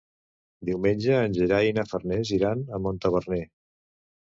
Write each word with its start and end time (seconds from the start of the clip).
Diumenge 0.69 1.19
en 1.25 1.35
Gerai 1.41 1.69
i 1.73 1.77
na 1.79 1.85
Farners 1.91 2.33
iran 2.39 2.65
a 2.79 2.83
Montaverner. 2.89 3.43